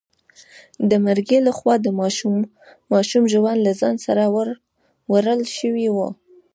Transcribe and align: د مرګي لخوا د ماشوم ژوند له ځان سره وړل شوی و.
د 0.89 0.91
مرګي 1.05 1.39
لخوا 1.47 1.75
د 1.81 1.87
ماشوم 2.93 3.23
ژوند 3.33 3.59
له 3.67 3.71
ځان 3.79 3.95
سره 4.05 4.23
وړل 5.11 5.41
شوی 5.57 5.87
و. 5.91 5.97